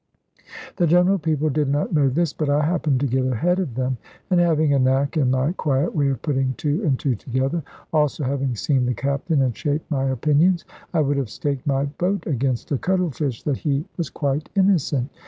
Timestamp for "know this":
1.93-2.33